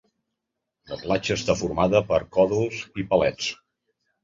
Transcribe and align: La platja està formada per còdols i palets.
La 0.93 0.97
platja 1.01 1.37
està 1.41 1.57
formada 1.59 2.03
per 2.09 2.21
còdols 2.39 2.83
i 3.03 3.09
palets. 3.15 3.55